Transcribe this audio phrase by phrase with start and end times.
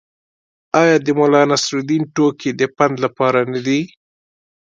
[0.81, 3.79] آیا د ملانصرالدین ټوکې د پند لپاره نه دي؟